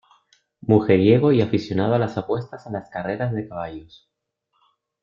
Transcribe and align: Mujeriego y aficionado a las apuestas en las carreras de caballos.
Mujeriego 0.61 1.31
y 1.31 1.43
aficionado 1.43 1.93
a 1.93 1.99
las 1.99 2.17
apuestas 2.17 2.65
en 2.65 2.73
las 2.73 2.89
carreras 2.89 3.33
de 3.35 3.47
caballos. 3.47 4.09